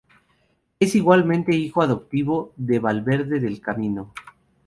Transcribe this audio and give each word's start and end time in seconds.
Es 0.79 0.95
igualmente 0.95 1.53
Hijo 1.55 1.83
Adoptivo 1.83 2.53
de 2.57 2.79
Valverde 2.79 3.39
del 3.39 3.61
Camino. 3.61 4.11